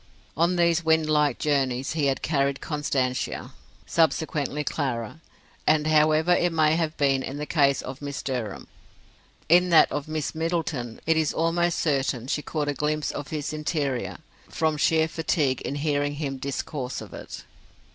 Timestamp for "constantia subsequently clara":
2.59-5.21